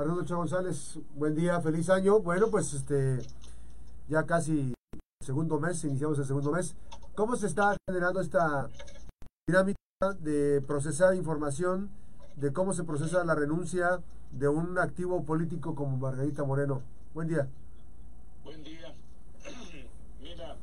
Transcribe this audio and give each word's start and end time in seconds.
Arnoldo 0.00 0.24
Chá 0.24 0.34
González, 0.34 0.98
buen 1.14 1.34
día, 1.34 1.60
feliz 1.60 1.90
año. 1.90 2.20
Bueno, 2.20 2.50
pues 2.50 2.72
este 2.72 3.18
ya 4.08 4.24
casi 4.24 4.72
segundo 5.22 5.60
mes, 5.60 5.84
iniciamos 5.84 6.18
el 6.18 6.24
segundo 6.24 6.52
mes. 6.52 6.74
¿Cómo 7.14 7.36
se 7.36 7.46
está 7.46 7.76
generando 7.86 8.22
esta 8.22 8.70
dinámica 9.46 9.76
de 10.20 10.62
procesar 10.66 11.14
información, 11.14 11.90
de 12.36 12.50
cómo 12.50 12.72
se 12.72 12.84
procesa 12.84 13.22
la 13.24 13.34
renuncia 13.34 14.00
de 14.30 14.48
un 14.48 14.78
activo 14.78 15.22
político 15.22 15.74
como 15.74 15.98
Margarita 15.98 16.44
Moreno? 16.44 16.80
Buen 17.12 17.28
día. 17.28 17.46
Buen 18.42 18.64
día. 18.64 18.94
Mira, 20.22 20.56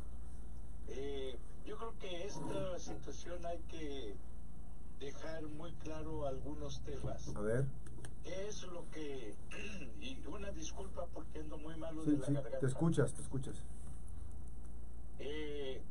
eh, 0.88 1.38
yo 1.64 1.78
creo 1.78 1.94
que 2.00 2.26
esta 2.26 2.80
situación 2.80 3.46
hay 3.46 3.60
que 3.70 4.16
dejar 5.00 5.44
muy 5.44 5.72
claro 5.84 6.26
algunos 6.26 6.82
temas. 6.82 7.36
A 7.36 7.42
ver. 7.42 7.66
¿Qué 8.28 8.48
es 8.48 8.64
lo 8.64 8.84
que... 8.92 9.34
y 10.02 10.18
una 10.28 10.52
disculpa 10.52 11.06
porque 11.14 11.40
ando 11.40 11.58
muy 11.58 11.76
malo 11.78 12.04
Sí, 12.04 12.12
de 12.12 12.18
la 12.18 12.26
sí, 12.26 12.34
garganta. 12.34 12.60
te 12.60 12.66
escuchas, 12.68 13.14
te 13.14 13.22
escuchas. 13.22 13.56
Eh, 15.20 15.82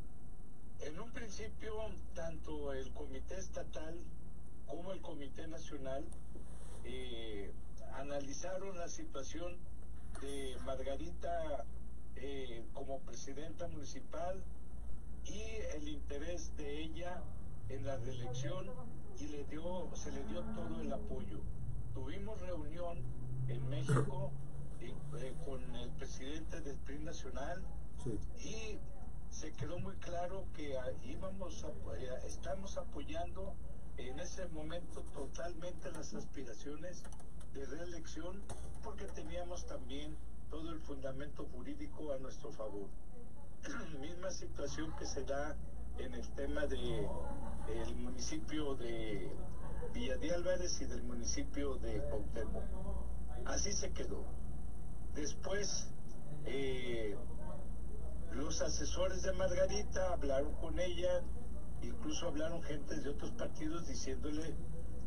en 0.80 1.00
un 1.00 1.10
principio, 1.12 1.72
tanto 2.14 2.72
el 2.74 2.92
Comité 2.92 3.38
Estatal 3.38 3.98
como 4.66 4.92
el 4.92 5.00
Comité 5.00 5.46
Nacional 5.48 6.04
eh, 6.84 7.50
analizaron 7.94 8.76
la 8.76 8.88
situación 8.88 9.56
de 10.20 10.56
Margarita 10.64 11.64
eh, 12.16 12.64
como 12.74 12.98
presidenta 13.00 13.66
municipal 13.68 14.42
y 15.24 15.40
el 15.76 15.88
interés 15.88 16.54
de 16.56 16.82
ella 16.82 17.22
en 17.68 17.84
la 17.84 17.96
reelección 17.96 18.66
y 19.18 19.26
le 19.28 19.44
dio, 19.44 19.88
se 19.94 20.12
le 20.12 20.22
dio 20.24 20.42
todo 20.54 20.80
el 20.80 20.92
apoyo. 20.92 21.40
Tuvimos 21.96 22.38
reunión 22.42 22.98
en 23.48 23.68
México 23.70 24.30
eh, 24.82 24.92
eh, 25.18 25.34
con 25.46 25.62
el 25.76 25.88
presidente 25.92 26.60
del 26.60 26.76
PRI 26.80 26.98
Nacional, 26.98 27.64
Sí. 28.04 28.18
y 28.44 28.78
se 29.34 29.50
quedó 29.54 29.78
muy 29.78 29.96
claro 29.96 30.44
que 30.54 30.76
íbamos 31.06 31.64
a- 31.64 31.68
eh, 31.96 32.10
estamos 32.26 32.76
apoyando 32.76 33.54
en 33.96 34.20
ese 34.20 34.46
momento 34.48 35.00
totalmente 35.14 35.90
las 35.92 36.12
aspiraciones 36.12 37.02
de 37.54 37.64
reelección 37.64 38.42
porque 38.84 39.06
teníamos 39.06 39.64
también 39.64 40.14
todo 40.50 40.70
el 40.70 40.80
fundamento 40.80 41.46
jurídico 41.46 42.12
a 42.12 42.18
nuestro 42.18 42.52
favor. 42.52 42.88
Misma 44.02 44.30
situación 44.30 44.94
que 44.98 45.06
se 45.06 45.24
da 45.24 45.56
en 45.96 46.12
el 46.12 46.28
tema 46.34 46.66
de 46.66 47.08
el 47.74 47.96
municipio 47.96 48.74
de 48.74 49.32
Villa 49.92 50.16
de 50.16 50.34
Álvarez 50.34 50.80
y 50.80 50.84
del 50.86 51.02
municipio 51.02 51.76
de 51.76 52.00
Cuauhtémoc. 52.08 52.64
Así 53.46 53.72
se 53.72 53.90
quedó. 53.92 54.24
Después, 55.14 55.88
eh, 56.44 57.16
los 58.32 58.60
asesores 58.60 59.22
de 59.22 59.32
Margarita 59.32 60.12
hablaron 60.12 60.54
con 60.56 60.78
ella, 60.78 61.22
incluso 61.82 62.28
hablaron 62.28 62.62
gente 62.62 62.96
de 62.96 63.08
otros 63.08 63.30
partidos 63.32 63.86
diciéndole 63.88 64.54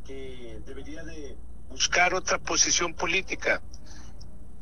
que 0.05 0.61
debería 0.66 1.03
de 1.03 1.38
buscar 1.69 2.14
otra 2.14 2.39
posición 2.39 2.93
política. 2.93 3.61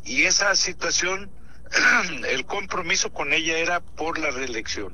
Y 0.03 0.23
esa 0.23 0.55
situación, 0.55 1.29
el 2.29 2.45
compromiso 2.45 3.11
con 3.13 3.33
ella 3.33 3.57
era 3.57 3.79
por 3.79 4.19
la 4.19 4.31
reelección. 4.31 4.93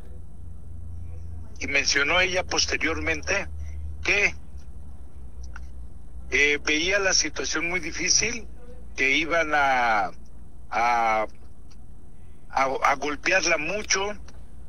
Y 1.59 1.67
mencionó 1.67 2.19
ella 2.19 2.43
posteriormente 2.43 3.47
que 4.03 4.35
eh, 6.33 6.59
veía 6.63 6.99
la 6.99 7.13
situación 7.13 7.69
muy 7.69 7.79
difícil, 7.79 8.47
que 8.95 9.11
iban 9.17 9.51
a, 9.53 10.11
a 10.69 11.27
a, 12.53 12.65
a 12.83 12.95
golpearla 12.95 13.57
mucho 13.57 14.13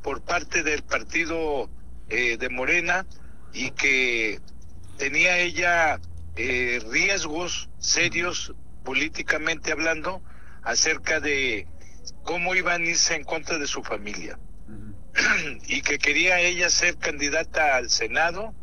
por 0.02 0.22
parte 0.22 0.62
del 0.62 0.82
partido 0.82 1.70
eh, 2.08 2.36
de 2.36 2.48
Morena 2.48 3.06
y 3.52 3.70
que 3.70 4.40
tenía 4.96 5.38
ella 5.38 6.00
eh, 6.36 6.82
riesgos 6.90 7.68
serios 7.78 8.54
políticamente 8.84 9.72
hablando 9.72 10.22
acerca 10.62 11.20
de 11.20 11.66
cómo 12.22 12.54
iban 12.54 12.82
a 12.82 12.86
irse 12.86 13.14
en 13.14 13.24
contra 13.24 13.58
de 13.58 13.66
su 13.66 13.82
familia. 13.82 14.38
Y 15.68 15.82
que 15.82 15.98
quería 15.98 16.40
ella 16.40 16.68
ser 16.70 16.96
candidata 16.96 17.76
al 17.76 17.88
Senado 17.88 18.54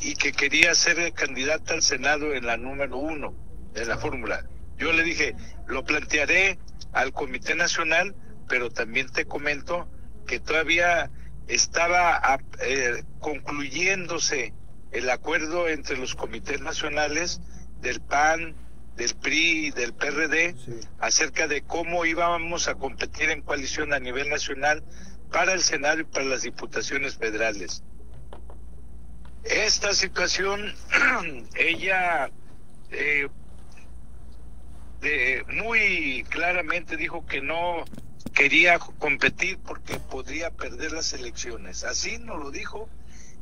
y 0.00 0.14
que 0.14 0.32
quería 0.32 0.74
ser 0.74 1.12
candidata 1.12 1.74
al 1.74 1.82
Senado 1.82 2.32
en 2.34 2.46
la 2.46 2.56
número 2.56 2.96
uno 2.98 3.34
de 3.72 3.84
la 3.86 3.98
fórmula. 3.98 4.44
Yo 4.78 4.92
le 4.92 5.02
dije, 5.02 5.34
lo 5.66 5.84
plantearé 5.84 6.58
al 6.92 7.12
Comité 7.12 7.54
Nacional, 7.54 8.14
pero 8.48 8.70
también 8.70 9.08
te 9.10 9.24
comento 9.26 9.88
que 10.26 10.40
todavía 10.40 11.10
estaba 11.48 12.20
eh, 12.60 13.02
concluyéndose 13.18 14.54
el 14.92 15.10
acuerdo 15.10 15.68
entre 15.68 15.96
los 15.96 16.14
comités 16.14 16.60
nacionales 16.60 17.40
del 17.80 18.00
PAN, 18.00 18.54
del 18.96 19.14
PRI 19.14 19.66
y 19.66 19.70
del 19.70 19.94
PRD 19.94 20.54
Sí. 20.56 20.80
acerca 20.98 21.46
de 21.46 21.62
cómo 21.62 22.04
íbamos 22.04 22.68
a 22.68 22.74
competir 22.74 23.30
en 23.30 23.42
coalición 23.42 23.92
a 23.92 23.98
nivel 24.00 24.28
nacional 24.28 24.82
para 25.30 25.52
el 25.52 25.60
Senado 25.60 26.00
y 26.00 26.04
para 26.04 26.24
las 26.24 26.42
diputaciones 26.42 27.16
federales. 27.16 27.84
Esta 29.50 29.94
situación, 29.94 30.74
ella 31.56 32.30
eh, 32.90 33.28
de- 35.00 35.44
muy 35.52 36.24
claramente 36.28 36.96
dijo 36.96 37.24
que 37.26 37.40
no 37.40 37.84
quería 38.34 38.78
competir 38.78 39.58
porque 39.58 39.98
podría 39.98 40.50
perder 40.50 40.92
las 40.92 41.12
elecciones. 41.12 41.84
Así 41.84 42.18
nos 42.18 42.38
lo 42.40 42.50
dijo 42.50 42.88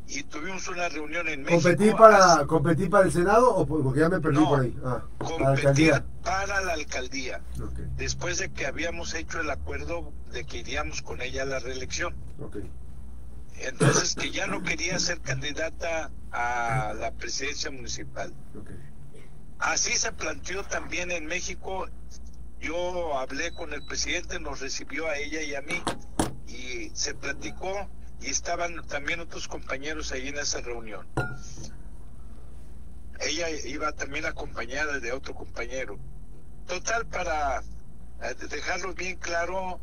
y 0.08 0.22
tuvimos 0.22 0.68
una 0.68 0.88
reunión 0.88 1.28
en 1.28 1.42
México. 1.42 1.60
¿Competir 1.62 1.96
para, 1.96 2.46
¿Competir 2.46 2.88
para 2.90 3.06
el 3.06 3.12
Senado 3.12 3.52
o 3.54 3.66
por- 3.66 3.82
porque 3.82 4.00
ya 4.00 4.08
me 4.08 4.20
perdí 4.20 4.36
No, 4.38 4.48
por 4.48 4.60
ahí? 4.60 4.76
Ah, 4.84 5.02
para 5.18 5.30
la 5.30 5.36
competir 5.36 5.48
alcaldía. 5.92 6.04
para 6.22 6.60
la 6.60 6.72
alcaldía 6.74 7.40
después 7.96 8.38
de 8.38 8.50
que 8.52 8.66
habíamos 8.66 9.14
hecho 9.14 9.40
el 9.40 9.50
acuerdo 9.50 10.12
de 10.30 10.44
que 10.44 10.58
iríamos 10.58 11.02
con 11.02 11.20
ella 11.22 11.42
a 11.42 11.46
la 11.46 11.58
reelección. 11.58 12.14
Entonces 13.58 14.14
que 14.14 14.30
ya 14.30 14.46
no 14.46 14.62
quería 14.62 14.98
ser 14.98 15.20
candidata 15.20 16.10
a 16.30 16.94
la 16.98 17.12
presidencia 17.12 17.70
municipal. 17.70 18.32
Así 19.58 19.96
se 19.96 20.12
planteó 20.12 20.62
también 20.64 21.10
en 21.10 21.26
México. 21.26 21.88
Yo 22.60 23.18
hablé 23.18 23.52
con 23.52 23.72
el 23.72 23.84
presidente, 23.86 24.38
nos 24.40 24.60
recibió 24.60 25.08
a 25.08 25.16
ella 25.16 25.42
y 25.42 25.54
a 25.54 25.62
mí 25.62 25.82
y 26.46 26.90
se 26.94 27.14
platicó 27.14 27.88
y 28.20 28.26
estaban 28.26 28.86
también 28.86 29.20
otros 29.20 29.48
compañeros 29.48 30.12
ahí 30.12 30.28
en 30.28 30.38
esa 30.38 30.60
reunión. 30.60 31.06
Ella 33.20 33.48
iba 33.50 33.92
también 33.92 34.26
acompañada 34.26 35.00
de 35.00 35.12
otro 35.12 35.34
compañero. 35.34 35.98
Total, 36.66 37.06
para 37.06 37.60
eh, 38.22 38.34
dejarlo 38.50 38.92
bien 38.92 39.16
claro, 39.16 39.80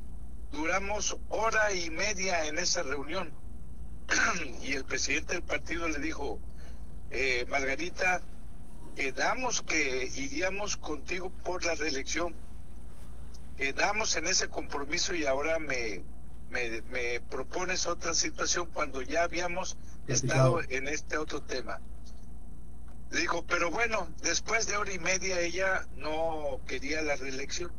duramos 0.51 1.17
hora 1.29 1.73
y 1.73 1.89
media 1.89 2.45
en 2.45 2.59
esa 2.59 2.83
reunión 2.83 3.42
y 4.61 4.73
el 4.73 4.85
presidente 4.85 5.33
del 5.33 5.43
partido 5.43 5.87
le 5.87 5.99
dijo, 5.99 6.39
eh, 7.11 7.45
Margarita, 7.49 8.21
quedamos 8.95 9.61
que 9.61 10.09
iríamos 10.15 10.77
contigo 10.77 11.29
por 11.43 11.65
la 11.65 11.75
reelección. 11.75 12.35
Quedamos 13.57 14.15
en 14.15 14.27
ese 14.27 14.49
compromiso 14.49 15.13
y 15.13 15.25
ahora 15.25 15.59
me, 15.59 16.03
me, 16.49 16.81
me 16.83 17.21
propones 17.21 17.85
otra 17.85 18.13
situación 18.13 18.67
cuando 18.73 19.01
ya 19.01 19.23
habíamos 19.23 19.77
estado 20.07 20.61
en 20.69 20.87
este 20.87 21.17
otro 21.17 21.41
tema. 21.43 21.79
Le 23.11 23.21
dijo, 23.21 23.45
pero 23.45 23.69
bueno, 23.69 24.09
después 24.23 24.65
de 24.65 24.75
hora 24.75 24.91
y 24.91 24.99
media 24.99 25.39
ella 25.39 25.87
no 25.97 26.59
quería 26.67 27.01
la 27.03 27.15
reelección. 27.15 27.71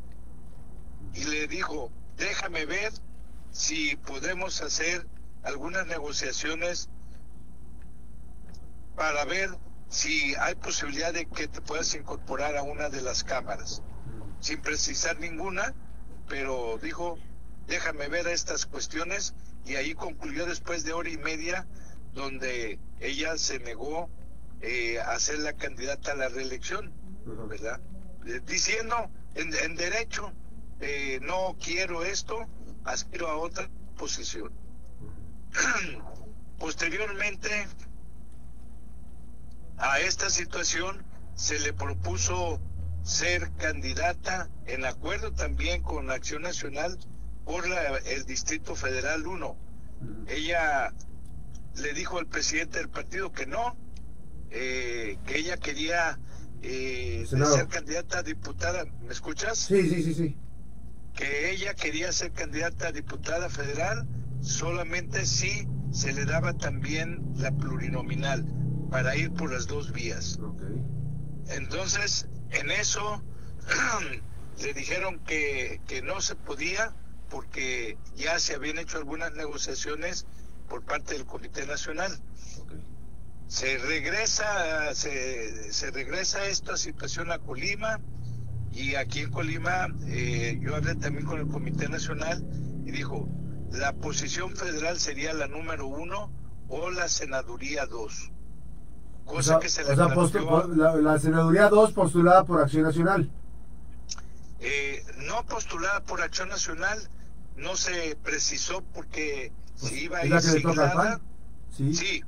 Y 1.13 1.25
le 1.25 1.49
dijo, 1.49 1.91
déjame 2.17 2.67
ver 2.67 2.93
si 3.51 3.97
podemos 3.97 4.63
hacer 4.63 5.07
algunas 5.45 5.87
negociaciones 5.87 6.89
para 8.97 9.25
ver 9.25 9.51
si 9.89 10.35
hay 10.37 10.55
posibilidad 10.57 11.13
de 11.13 11.27
que 11.27 11.47
te 11.47 11.61
puedas 11.61 11.95
incorporar 11.95 12.57
a 12.57 12.63
una 12.63 12.89
de 12.89 13.03
las 13.03 13.23
cámaras, 13.23 13.83
sin 14.41 14.61
precisar 14.61 15.19
ninguna, 15.21 15.75
pero 16.29 16.79
dijo, 16.83 17.19
déjame 17.67 18.09
ver 18.09 18.27
estas 18.27 18.67
cuestiones 18.67 19.35
y 19.65 19.77
ahí 19.77 19.95
concluyó 19.95 20.47
después 20.47 20.85
de 20.85 20.93
hora 20.93 21.11
y 21.11 21.19
media 21.19 21.67
donde 22.13 22.79
ella 23.01 23.37
se 23.39 23.59
negó 23.59 24.09
eh, 24.61 24.99
a 25.01 25.19
ser 25.19 25.41
la 25.41 25.53
candidata 25.55 26.13
a 26.13 26.17
la 26.17 26.29
reelección. 26.29 26.93
¿verdad? 27.49 27.81
Eh, 28.27 28.41
diciendo 28.47 29.11
en, 29.35 29.55
en 29.55 29.77
derecho, 29.77 30.33
eh, 30.81 31.19
no 31.23 31.57
quiero 31.63 32.05
esto, 32.05 32.47
aspiro 32.85 33.29
a 33.29 33.37
otra 33.37 33.69
posición. 33.97 34.53
Posteriormente 36.59 37.67
a 39.79 40.01
esta 40.01 40.31
situación 40.31 41.05
se 41.35 41.59
le 41.59 41.73
propuso 41.73 42.61
ser 43.03 43.51
candidata 43.57 44.49
en 44.67 44.85
acuerdo 44.85 45.33
también 45.33 45.83
con 45.83 46.11
Acción 46.11 46.43
Nacional 46.43 46.99
por 47.45 47.69
la, 47.69 47.99
el 47.99 48.25
Distrito 48.25 48.75
Federal 48.75 49.27
1. 49.27 49.57
Ella 50.29 50.93
le 51.77 51.93
dijo 51.93 52.19
al 52.19 52.27
presidente 52.27 52.79
del 52.79 52.89
partido 52.89 53.33
que 53.33 53.47
no, 53.47 53.77
eh, 54.51 55.19
que 55.27 55.39
ella 55.39 55.57
quería 55.57 56.19
eh, 56.63 57.27
ser 57.29 57.69
candidata 57.69 58.21
a 58.21 58.23
diputada. 58.23 58.85
¿Me 59.03 59.13
escuchas? 59.13 59.59
Sí, 59.59 59.83
sí, 59.89 60.03
sí, 60.03 60.15
sí. 60.15 60.37
Que 61.15 61.51
ella 61.51 61.75
quería 61.75 62.11
ser 62.13 62.33
candidata 62.33 62.89
a 62.89 62.93
diputada 62.93 63.51
federal 63.51 64.07
solamente 64.45 65.25
si 65.25 65.67
se 65.91 66.13
le 66.13 66.25
daba 66.27 66.53
también 66.53 67.23
la 67.35 67.51
plurinominal 67.51 68.45
para 68.91 69.17
ir 69.17 69.33
por 69.33 69.53
las 69.53 69.67
dos 69.67 69.93
vías. 69.93 70.39
Entonces, 71.49 72.29
en 72.51 72.71
eso 72.71 73.23
le 74.63 74.75
dijeron 74.75 75.19
que, 75.21 75.81
que 75.87 76.03
no 76.03 76.21
se 76.21 76.37
podía 76.37 76.95
porque 77.31 77.97
ya 78.17 78.39
se 78.39 78.55
habían 78.55 78.79
hecho 78.79 78.99
algunas 78.99 79.33
negociaciones 79.33 80.27
por 80.69 80.85
parte 80.85 81.15
del 81.15 81.25
Comité 81.25 81.67
Nacional. 81.67 82.13
Se 83.49 83.79
regresa, 83.79 84.95
se, 84.95 85.73
se 85.73 85.91
regresa 85.91 86.47
esta 86.47 86.77
situación 86.77 87.33
a 87.33 87.39
Colima 87.39 88.01
y 88.73 88.95
aquí 88.97 89.21
en 89.21 89.31
Colima 89.31 89.89
eh, 90.07 90.59
yo 90.61 90.77
hablé 90.77 90.95
también 90.97 91.25
con 91.25 91.41
el 91.41 91.47
Comité 91.47 91.89
Nacional 91.89 92.45
y 92.85 92.91
dijo, 92.91 93.29
la 93.75 93.93
posición 93.93 94.57
federal 94.57 94.99
sería 95.01 95.33
la 95.33 95.49
número 95.49 95.87
uno 95.87 96.31
o 96.69 96.91
la 96.91 97.09
senaduría 97.09 97.87
dos. 97.87 98.31
Cosa 99.25 99.59
que 99.59 99.69
se 99.69 99.83
le 99.85 99.97
la, 99.97 101.19
senaduría 101.19 101.69
dos 101.69 101.93
postulada 101.93 102.45
por 102.45 102.61
Acción 102.61 102.85
Nacional. 102.85 103.31
Eh, 104.61 105.05
no 105.27 105.45
postulada 105.47 106.03
por 106.05 106.23
Acción 106.23 106.49
Nacional, 106.51 106.99
no 107.57 107.77
se 107.77 108.17
precisó 108.23 108.83
porque 108.95 109.53
pues, 109.81 109.93
si 109.93 110.05
iba 110.05 110.19
a 110.19 110.27
ir 110.27 110.41
siglada, 110.41 111.21
¿Sí? 111.75 111.95
sí, 111.95 112.23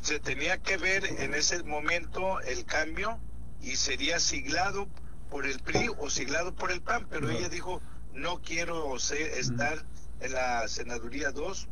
se 0.00 0.20
tenía 0.20 0.58
que 0.58 0.78
ver 0.78 1.04
en 1.04 1.34
ese 1.34 1.62
momento 1.62 2.40
el 2.40 2.64
cambio 2.64 3.18
y 3.60 3.76
sería 3.76 4.18
siglado 4.18 4.88
por 5.30 5.46
el 5.46 5.60
PRI 5.60 5.90
o 5.98 6.10
siglado 6.10 6.54
por 6.54 6.72
el 6.72 6.82
PAN, 6.82 7.06
pero 7.08 7.30
ella 7.30 7.48
dijo, 7.48 7.80
no 8.12 8.40
quiero 8.42 8.96
estar 8.96 9.84
en 10.22 10.32
la 10.32 10.66
senaduría 10.68 11.32
2. 11.32 11.68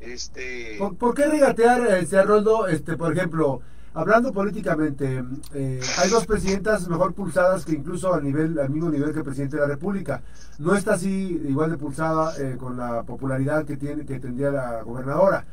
Este... 0.00 0.78
¿Por, 0.98 1.14
qué 1.14 1.26
regatear, 1.26 1.86
este, 1.98 2.18
Arnoldo, 2.18 2.68
este, 2.68 2.96
por 2.96 3.12
ejemplo, 3.12 3.60
hablando 3.94 4.32
políticamente, 4.32 5.24
eh, 5.54 5.80
hay 5.98 6.10
dos 6.10 6.24
presidentas 6.26 6.88
mejor 6.88 7.14
pulsadas 7.14 7.64
que 7.64 7.72
incluso 7.72 8.14
a 8.14 8.20
nivel, 8.20 8.58
al 8.58 8.70
mismo 8.70 8.90
nivel 8.90 9.12
que 9.12 9.18
el 9.18 9.24
presidente 9.24 9.56
de 9.56 9.62
la 9.62 9.68
República. 9.68 10.22
No 10.58 10.76
está 10.76 10.94
así 10.94 11.42
igual 11.48 11.70
de 11.70 11.78
pulsada 11.78 12.34
eh, 12.38 12.56
con 12.58 12.76
la 12.76 13.02
popularidad 13.02 13.64
que 13.64 13.76
tiene 13.76 14.06
que 14.06 14.20
tendría 14.20 14.50
la 14.50 14.82
gobernadora. 14.82 15.44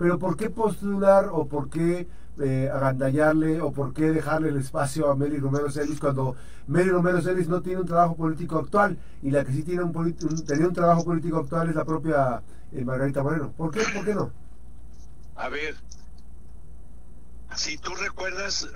Pero 0.00 0.18
¿por 0.18 0.34
qué 0.34 0.48
postular 0.48 1.28
o 1.30 1.46
por 1.46 1.68
qué 1.68 2.08
eh, 2.40 2.70
agandallarle 2.72 3.60
o 3.60 3.70
por 3.70 3.92
qué 3.92 4.10
dejarle 4.10 4.48
el 4.48 4.56
espacio 4.56 5.10
a 5.10 5.14
Meli 5.14 5.36
Romero 5.36 5.70
Celis 5.70 6.00
cuando 6.00 6.36
Meli 6.68 6.88
Romero 6.88 7.20
Celis 7.20 7.48
no 7.48 7.60
tiene 7.60 7.82
un 7.82 7.86
trabajo 7.86 8.16
político 8.16 8.58
actual 8.58 8.96
y 9.22 9.30
la 9.30 9.44
que 9.44 9.52
sí 9.52 9.62
tiene 9.62 9.82
un, 9.82 9.92
tenía 10.46 10.68
un 10.68 10.72
trabajo 10.72 11.04
político 11.04 11.36
actual 11.36 11.68
es 11.68 11.74
la 11.74 11.84
propia 11.84 12.42
eh, 12.72 12.82
Margarita 12.82 13.22
Moreno? 13.22 13.52
¿Por 13.52 13.72
qué, 13.72 13.82
¿Por 13.94 14.06
qué 14.06 14.14
no? 14.14 14.32
A 15.36 15.50
ver, 15.50 15.76
si 17.54 17.76
tú 17.76 17.94
recuerdas 17.94 18.70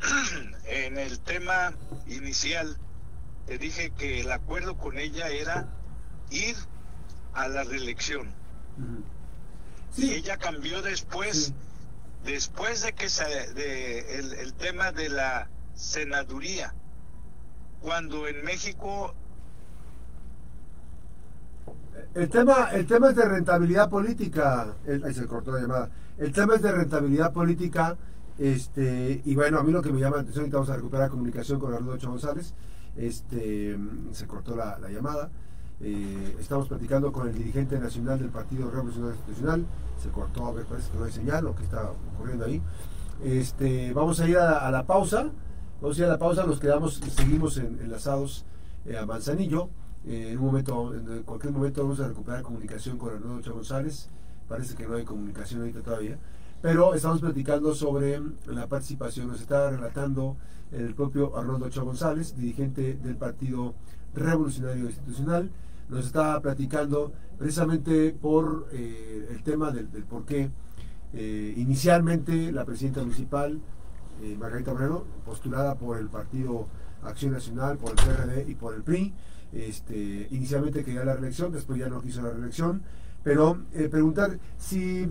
en 0.64 0.96
el 0.96 1.20
tema 1.20 1.74
inicial, 2.06 2.78
te 3.44 3.58
dije 3.58 3.90
que 3.90 4.22
el 4.22 4.32
acuerdo 4.32 4.78
con 4.78 4.96
ella 4.96 5.28
era 5.28 5.68
ir 6.30 6.56
a 7.34 7.48
la 7.48 7.64
reelección. 7.64 8.34
Sí. 9.96 10.12
Ella 10.12 10.36
cambió 10.36 10.82
después, 10.82 11.54
después 12.24 12.82
de 12.82 12.92
que 12.92 13.08
se, 13.08 13.24
de 13.54 14.18
el, 14.18 14.52
tema 14.54 14.92
de 14.92 15.08
la 15.08 15.48
senaduría, 15.74 16.74
cuando 17.80 18.28
en 18.28 18.44
México 18.44 19.14
el 22.14 22.28
tema, 22.28 22.70
el 22.72 22.86
tema 22.86 23.10
es 23.10 23.16
de 23.16 23.24
rentabilidad 23.24 23.88
política. 23.88 24.74
ahí 24.86 25.14
se 25.14 25.26
cortó 25.26 25.52
la 25.52 25.60
llamada. 25.60 25.90
El 26.18 26.32
tema 26.32 26.54
es 26.54 26.62
de 26.62 26.72
rentabilidad 26.72 27.32
política. 27.32 27.96
Este, 28.38 29.22
y 29.24 29.34
bueno, 29.34 29.58
a 29.58 29.62
mí 29.62 29.72
lo 29.72 29.82
que 29.82 29.90
me 29.90 30.00
llama 30.00 30.16
la 30.16 30.22
atención, 30.22 30.44
ahorita 30.44 30.56
vamos 30.58 30.70
a 30.70 30.76
recuperar 30.76 31.10
comunicación 31.10 31.58
con 31.58 31.72
Arnoldo 31.72 32.08
González. 32.08 32.54
Este, 32.96 33.78
se 34.12 34.26
cortó 34.26 34.56
la, 34.56 34.78
llamada. 34.90 35.30
Eh, 35.80 36.36
estamos 36.40 36.68
platicando 36.68 37.12
con 37.12 37.28
el 37.28 37.34
dirigente 37.34 37.78
nacional 37.78 38.18
del 38.18 38.30
Partido 38.30 38.70
Revolucionario 38.70 39.14
Institucional. 39.14 39.66
Se 40.02 40.08
cortó, 40.08 40.46
a 40.46 40.52
ver, 40.52 40.64
parece 40.64 40.90
que 40.90 40.98
no 40.98 41.04
hay 41.04 41.12
señal 41.12 41.46
o 41.46 41.54
que 41.54 41.64
está 41.64 41.90
ocurriendo 42.14 42.46
ahí. 42.46 42.62
Este, 43.22 43.92
vamos 43.92 44.20
a 44.20 44.28
ir 44.28 44.38
a, 44.38 44.70
la 44.70 44.86
pausa. 44.86 45.30
Vamos 45.80 45.98
a 45.98 46.00
ir 46.00 46.06
a 46.06 46.10
la 46.10 46.18
pausa. 46.18 46.44
Nos 46.44 46.60
quedamos, 46.60 46.94
seguimos 46.94 47.58
enlazados 47.58 48.44
eh, 48.86 48.96
a 48.96 49.04
Manzanillo. 49.04 49.68
Eh, 50.06 50.30
en 50.32 50.38
un 50.38 50.46
momento, 50.46 50.94
en 50.94 51.22
cualquier 51.24 51.52
momento 51.52 51.82
vamos 51.82 52.00
a 52.00 52.08
recuperar 52.08 52.42
comunicación 52.42 52.96
con 52.96 53.14
Arnoldo 53.14 53.54
González. 53.54 54.08
Parece 54.48 54.74
que 54.76 54.86
no 54.86 54.94
hay 54.94 55.04
comunicación 55.04 55.60
ahorita 55.60 55.80
todavía. 55.80 56.18
Pero 56.66 56.94
estamos 56.94 57.20
platicando 57.20 57.72
sobre 57.76 58.20
la 58.48 58.66
participación. 58.66 59.28
Nos 59.28 59.40
está 59.40 59.70
relatando 59.70 60.36
el 60.72 60.96
propio 60.96 61.36
Arnoldo 61.36 61.66
Ochoa 61.66 61.84
González, 61.84 62.36
dirigente 62.36 62.94
del 62.94 63.14
Partido 63.14 63.74
Revolucionario 64.16 64.86
Institucional. 64.86 65.48
Nos 65.88 66.06
está 66.06 66.40
platicando 66.40 67.12
precisamente 67.38 68.10
por 68.20 68.66
eh, 68.72 69.28
el 69.30 69.44
tema 69.44 69.70
del, 69.70 69.86
por 69.86 70.24
qué 70.24 70.50
eh, 71.14 71.54
inicialmente 71.56 72.50
la 72.50 72.64
presidenta 72.64 73.02
municipal, 73.02 73.60
Margarita 74.36 74.72
Moreno, 74.72 75.04
postulada 75.24 75.76
por 75.76 75.98
el 75.98 76.08
Partido 76.08 76.66
Acción 77.04 77.30
Nacional, 77.30 77.78
por 77.78 77.90
el 77.90 77.96
PRD 77.96 78.50
y 78.50 78.56
por 78.56 78.74
el 78.74 78.82
PRI, 78.82 79.14
este, 79.52 80.26
inicialmente 80.32 80.82
quería 80.82 81.04
la 81.04 81.14
reelección, 81.14 81.52
después 81.52 81.78
ya 81.78 81.88
no 81.88 82.02
quiso 82.02 82.22
la 82.22 82.30
reelección, 82.30 82.82
pero 83.22 83.62
eh, 83.72 83.88
preguntar 83.88 84.38
si 84.58 85.08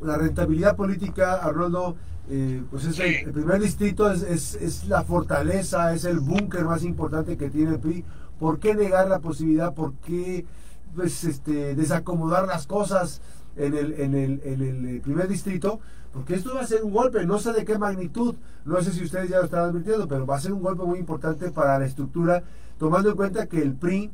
la 0.00 0.16
rentabilidad 0.16 0.76
política, 0.76 1.34
Arnoldo, 1.34 1.96
eh, 2.28 2.62
pues 2.70 2.86
es 2.86 2.98
el, 2.98 3.32
primer 3.32 3.60
distrito 3.60 4.10
es, 4.10 4.54
es, 4.54 4.88
la 4.88 5.02
fortaleza, 5.02 5.92
es 5.92 6.04
el 6.04 6.20
búnker 6.20 6.64
más 6.64 6.82
importante 6.82 7.36
que 7.36 7.50
tiene 7.50 7.72
el 7.72 7.80
PRI. 7.80 8.04
¿Por 8.38 8.58
qué 8.58 8.74
negar 8.74 9.08
la 9.08 9.18
posibilidad? 9.18 9.74
¿Por 9.74 9.94
qué 9.94 10.46
pues, 10.94 11.24
este, 11.24 11.74
desacomodar 11.74 12.46
las 12.46 12.66
cosas 12.66 13.20
en 13.56 13.74
el, 13.74 13.92
en, 14.00 14.14
el, 14.14 14.40
en 14.44 14.86
el 14.86 15.00
primer 15.00 15.28
distrito? 15.28 15.80
Porque 16.14 16.34
esto 16.34 16.54
va 16.54 16.62
a 16.62 16.66
ser 16.66 16.84
un 16.84 16.92
golpe, 16.92 17.26
no 17.26 17.38
sé 17.38 17.52
de 17.52 17.64
qué 17.64 17.76
magnitud, 17.76 18.36
no 18.64 18.80
sé 18.80 18.92
si 18.92 19.02
ustedes 19.02 19.28
ya 19.28 19.38
lo 19.38 19.44
están 19.44 19.68
advirtiendo, 19.68 20.06
pero 20.06 20.24
va 20.24 20.36
a 20.36 20.40
ser 20.40 20.52
un 20.52 20.62
golpe 20.62 20.84
muy 20.84 21.00
importante 21.00 21.50
para 21.50 21.78
la 21.78 21.86
estructura 21.86 22.42
tomando 22.78 23.10
en 23.10 23.16
cuenta 23.16 23.46
que 23.46 23.60
el 23.60 23.74
PRI, 23.74 24.10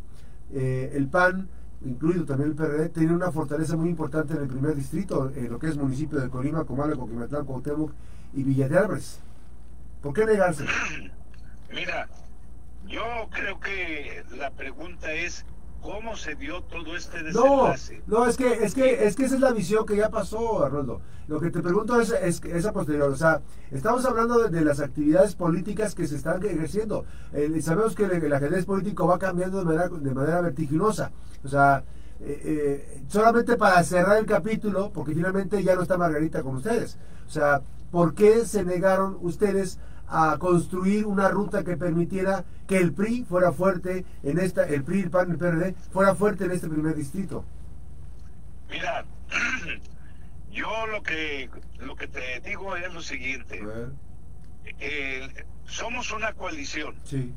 eh, 0.53 0.93
el 0.95 1.09
PAN, 1.09 1.49
incluido 1.85 2.25
también 2.25 2.51
el 2.51 2.57
PRD, 2.57 2.89
tiene 2.91 3.15
una 3.15 3.33
fortaleza 3.33 3.77
muy 3.77 3.89
importante 3.89 4.35
en 4.35 4.43
el 4.43 4.49
primer 4.49 4.75
distrito, 4.75 5.31
en 5.35 5.51
lo 5.51 5.59
que 5.59 5.69
es 5.69 5.77
municipio 5.77 6.19
de 6.21 6.29
Colima, 6.29 6.65
Comala, 6.65 6.97
Coquimatlán, 6.97 7.47
Cuauhtémoc 7.47 7.93
y 8.35 8.43
Villa 8.43 8.69
de 8.69 8.79
Álvarez. 8.79 9.21
¿Por 10.03 10.13
qué 10.13 10.27
negarse? 10.27 10.65
Mira, 11.73 12.09
yo 12.87 13.29
creo 13.31 13.61
que 13.61 14.25
la 14.37 14.51
pregunta 14.51 15.13
es 15.13 15.45
cómo 15.83 16.17
se 16.17 16.35
dio 16.35 16.63
todo 16.63 16.97
este 16.97 17.23
desenlace. 17.23 18.03
No, 18.07 18.21
no 18.21 18.27
es 18.27 18.37
que 18.37 18.65
es 18.65 18.75
que 18.75 19.05
es 19.07 19.17
que 19.17 19.25
esa 19.25 19.35
es 19.35 19.41
la 19.41 19.53
visión 19.53 19.87
que 19.87 19.97
ya 19.97 20.11
pasó, 20.11 20.65
Arnoldo. 20.65 21.01
Lo 21.29 21.41
que 21.41 21.51
te 21.51 21.61
pregunto 21.61 22.01
es, 22.01 22.11
es 22.11 22.43
esa 22.45 22.73
posterior, 22.73 23.09
o 23.11 23.17
sea, 23.17 23.41
estamos 23.71 24.05
hablando 24.05 24.49
de, 24.49 24.61
las 24.63 24.81
actividades 24.81 25.37
políticas 25.37 25.95
que 25.95 26.07
se 26.09 26.17
están 26.17 26.45
ejerciendo. 26.45 27.05
Eh, 27.33 27.61
sabemos 27.63 27.95
que 27.95 28.05
el, 28.05 28.33
ajedrez 28.33 28.65
político 28.65 29.07
va 29.07 29.19
cambiando 29.19 29.61
de 29.61 29.65
manera, 29.65 29.89
de 29.89 30.15
manera 30.15 30.41
vertiginosa. 30.41 31.13
O 31.45 31.49
sea, 31.49 31.85
eh, 32.21 32.43
eh, 32.45 33.03
solamente 33.09 33.57
para 33.57 33.83
cerrar 33.85 34.19
el 34.19 34.27
capítulo, 34.27 34.91
porque 34.93 35.15
finalmente 35.15 35.63
ya 35.63 35.77
no 35.77 35.83
está 35.83 35.97
Margarita 35.97 36.43
con 36.43 36.57
ustedes. 36.57 36.99
O 37.27 37.31
sea, 37.31 37.63
¿por 37.93 38.15
qué 38.15 38.45
se 38.45 38.65
negaron 38.65 39.17
ustedes 39.23 39.79
a 40.11 40.37
construir 40.39 41.07
una 41.07 41.29
ruta 41.29 41.63
que 41.63 41.77
permitiera 41.77 42.45
que 42.71 42.77
el 42.77 42.93
PRI 42.93 43.25
fuera 43.25 43.51
fuerte 43.51 44.05
en 44.23 44.39
esta, 44.39 44.65
el 44.65 44.85
PRI, 44.85 45.01
el 45.01 45.11
PAN, 45.11 45.33
el 45.33 45.39
PRD, 45.39 45.75
fuera 45.91 46.15
fuerte 46.15 46.45
en 46.45 46.53
este 46.53 46.69
primer 46.69 46.95
distrito? 46.95 47.45
Mira, 48.71 49.05
yo 50.53 50.87
lo 50.87 51.03
que 51.03 51.51
lo 51.81 51.97
que 51.97 52.07
te 52.07 52.39
digo 52.49 52.77
es 52.77 52.95
lo 52.95 53.03
siguiente. 53.03 53.61
somos 55.67 56.13
una 56.13 56.33
coalición. 56.35 56.95
Sí. 57.03 57.35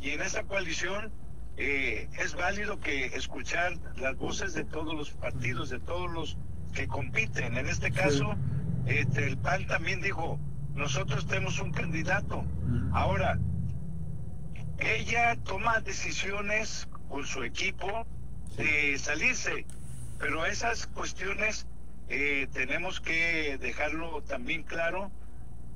Y 0.00 0.10
en 0.10 0.22
esa 0.22 0.44
coalición 0.44 1.10
eh, 1.56 2.08
es 2.20 2.36
válido 2.36 2.78
que 2.78 3.06
escuchar 3.06 3.72
las 3.96 4.16
voces 4.16 4.54
de 4.54 4.62
todos 4.62 4.94
los 4.94 5.10
partidos, 5.10 5.68
de 5.68 5.80
todos 5.80 6.12
los 6.12 6.38
que 6.74 6.86
compiten. 6.86 7.56
En 7.56 7.66
este 7.66 7.90
caso, 7.90 8.36
este, 8.86 9.26
el 9.26 9.36
PAN 9.36 9.66
también 9.66 10.00
dijo, 10.00 10.38
nosotros 10.76 11.26
tenemos 11.26 11.58
un 11.58 11.72
candidato. 11.72 12.44
Ahora, 12.92 13.40
ella 14.78 15.36
toma 15.44 15.80
decisiones 15.80 16.88
con 17.08 17.26
su 17.26 17.42
equipo 17.42 18.06
de 18.56 18.98
salirse, 18.98 19.66
pero 20.18 20.44
esas 20.46 20.86
cuestiones 20.86 21.66
eh, 22.08 22.46
tenemos 22.52 23.00
que 23.00 23.58
dejarlo 23.58 24.22
también 24.22 24.62
claro. 24.62 25.10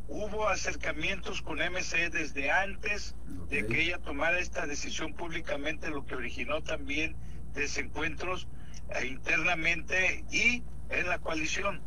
Hubo 0.08 0.48
acercamientos 0.48 1.40
con 1.40 1.58
MC 1.58 2.10
desde 2.10 2.50
antes 2.50 3.14
de 3.48 3.66
que 3.66 3.82
ella 3.82 3.98
tomara 3.98 4.38
esta 4.38 4.66
decisión 4.66 5.14
públicamente, 5.14 5.88
lo 5.88 6.04
que 6.04 6.16
originó 6.16 6.62
también 6.62 7.16
desencuentros 7.54 8.48
eh, 8.90 9.06
internamente 9.06 10.24
y 10.30 10.62
en 10.88 11.08
la 11.08 11.18
coalición. 11.18 11.80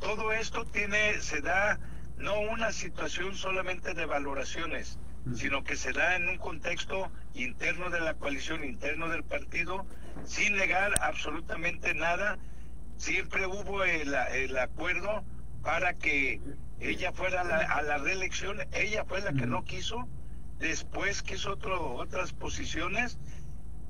Todo 0.00 0.32
esto 0.32 0.64
tiene, 0.64 1.20
se 1.20 1.42
da 1.42 1.78
no 2.16 2.40
una 2.40 2.72
situación 2.72 3.34
solamente 3.36 3.94
de 3.94 4.06
valoraciones, 4.06 4.98
sino 5.34 5.64
que 5.64 5.76
se 5.76 5.92
da 5.92 6.16
en 6.16 6.28
un 6.28 6.38
contexto 6.38 7.10
interno 7.34 7.90
de 7.90 8.00
la 8.00 8.14
coalición, 8.14 8.64
interno 8.64 9.08
del 9.08 9.22
partido, 9.22 9.84
sin 10.24 10.56
negar 10.56 10.94
absolutamente 11.02 11.94
nada. 11.94 12.38
Siempre 12.96 13.46
hubo 13.46 13.84
el, 13.84 14.14
el 14.14 14.58
acuerdo 14.58 15.24
para 15.62 15.94
que 15.94 16.40
ella 16.80 17.12
fuera 17.12 17.42
a 17.42 17.82
la 17.82 17.98
reelección, 17.98 18.58
ella 18.72 19.04
fue 19.04 19.20
la 19.20 19.32
que 19.32 19.46
no 19.46 19.64
quiso, 19.64 20.08
después 20.58 21.22
quiso 21.22 21.52
otro, 21.52 21.94
otras 21.94 22.32
posiciones, 22.32 23.18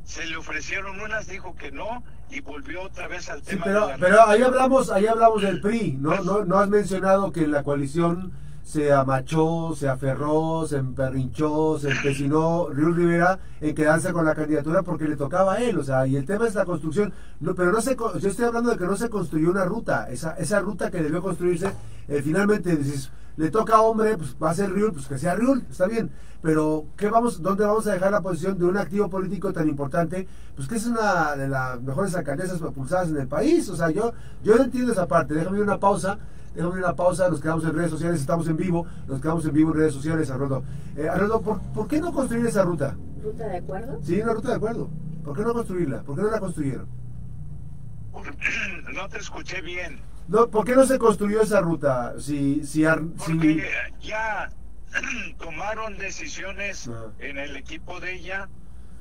se 0.04 0.26
le 0.26 0.36
ofrecieron 0.36 1.00
unas, 1.00 1.28
dijo 1.28 1.54
que 1.54 1.70
no, 1.70 2.02
y 2.30 2.40
volvió 2.40 2.82
otra 2.82 3.06
vez 3.06 3.28
al 3.28 3.42
tema. 3.42 3.64
pero, 3.64 3.90
pero 3.98 4.26
ahí 4.26 4.42
hablamos, 4.42 4.90
ahí 4.90 5.06
hablamos 5.06 5.42
del 5.42 5.60
PRI, 5.60 5.98
¿no? 6.00 6.20
¿no? 6.22 6.44
No 6.44 6.58
has 6.58 6.68
mencionado 6.68 7.32
que 7.32 7.46
la 7.46 7.62
coalición 7.62 8.32
se 8.62 8.92
amachó, 8.92 9.74
se 9.74 9.88
aferró, 9.88 10.66
se 10.66 10.76
emperrinchó, 10.76 11.78
se 11.78 11.90
empecinó 11.90 12.68
Riul 12.68 12.94
Rivera 12.94 13.38
en 13.60 13.74
quedarse 13.74 14.12
con 14.12 14.24
la 14.24 14.34
candidatura 14.34 14.82
porque 14.82 15.08
le 15.08 15.16
tocaba 15.16 15.54
a 15.54 15.62
él, 15.62 15.78
o 15.78 15.84
sea, 15.84 16.06
y 16.06 16.16
el 16.16 16.24
tema 16.24 16.46
es 16.46 16.54
la 16.54 16.64
construcción, 16.64 17.12
no, 17.40 17.54
pero 17.54 17.72
no 17.72 17.80
se, 17.80 17.96
yo 17.96 18.28
estoy 18.28 18.44
hablando 18.44 18.70
de 18.70 18.78
que 18.78 18.86
no 18.86 18.96
se 18.96 19.08
construyó 19.08 19.50
una 19.50 19.64
ruta, 19.64 20.08
esa, 20.10 20.32
esa 20.34 20.60
ruta 20.60 20.90
que 20.90 21.02
debió 21.02 21.22
construirse, 21.22 21.72
eh, 22.08 22.22
finalmente 22.22 22.78
le 23.36 23.50
toca 23.50 23.76
a 23.76 23.80
hombre, 23.82 24.16
pues 24.16 24.36
va 24.40 24.50
a 24.50 24.54
ser 24.54 24.72
Riul, 24.72 24.92
pues 24.92 25.06
que 25.06 25.18
sea 25.18 25.34
Riul, 25.34 25.64
está 25.70 25.86
bien, 25.86 26.10
pero 26.42 26.86
¿qué 26.96 27.08
vamos, 27.08 27.42
¿dónde 27.42 27.64
vamos 27.64 27.86
a 27.86 27.92
dejar 27.92 28.12
la 28.12 28.20
posición 28.20 28.58
de 28.58 28.66
un 28.66 28.76
activo 28.76 29.08
político 29.10 29.52
tan 29.52 29.68
importante? 29.68 30.28
Pues 30.54 30.68
que 30.68 30.76
es 30.76 30.86
una 30.86 31.34
de 31.36 31.48
las 31.48 31.80
mejores 31.82 32.14
alcaldesas 32.14 32.58
propulsadas 32.58 33.08
en 33.08 33.16
el 33.16 33.26
país, 33.26 33.68
o 33.68 33.76
sea, 33.76 33.90
yo, 33.90 34.12
yo 34.42 34.56
entiendo 34.56 34.92
esa 34.92 35.08
parte, 35.08 35.34
déjame 35.34 35.60
una 35.60 35.80
pausa 35.80 36.18
Déjame 36.54 36.78
una 36.78 36.96
pausa, 36.96 37.28
nos 37.28 37.40
quedamos 37.40 37.64
en 37.64 37.74
redes 37.74 37.90
sociales, 37.90 38.20
estamos 38.20 38.48
en 38.48 38.56
vivo, 38.56 38.86
nos 39.06 39.20
quedamos 39.20 39.44
en 39.44 39.52
vivo 39.52 39.70
en 39.70 39.78
redes 39.78 39.94
sociales, 39.94 40.30
Arnoldo. 40.30 40.64
Eh, 40.96 41.08
Arnoldo, 41.08 41.40
¿por, 41.40 41.86
qué 41.86 42.00
no 42.00 42.12
construir 42.12 42.46
esa 42.46 42.64
ruta? 42.64 42.96
¿Ruta 43.22 43.46
de 43.46 43.58
acuerdo? 43.58 44.00
Sí, 44.02 44.20
una 44.20 44.32
ruta 44.32 44.48
de 44.50 44.54
acuerdo. 44.56 44.90
¿Por 45.24 45.36
qué 45.36 45.42
no 45.42 45.52
construirla? 45.52 46.02
¿Por 46.02 46.16
qué 46.16 46.22
no 46.22 46.30
la 46.30 46.40
construyeron? 46.40 46.88
No 48.92 49.08
te 49.08 49.18
escuché 49.18 49.60
bien. 49.60 50.00
No, 50.26 50.48
¿Por 50.48 50.64
qué 50.64 50.74
no 50.74 50.84
se 50.86 50.98
construyó 50.98 51.42
esa 51.42 51.60
ruta? 51.60 52.14
Si, 52.18 52.64
si, 52.64 52.84
Porque 52.84 53.68
ya 54.00 54.50
tomaron 55.38 55.98
decisiones 55.98 56.88
ah. 56.88 57.12
en 57.20 57.38
el 57.38 57.56
equipo 57.56 58.00
de 58.00 58.14
ella 58.14 58.48